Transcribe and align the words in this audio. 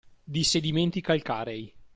Di 0.23 0.43
sedimenti 0.43 0.99
calcarei; 0.99 1.71